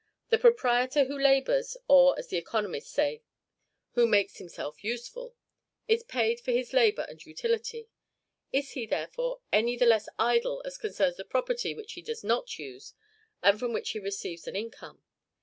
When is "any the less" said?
9.53-10.09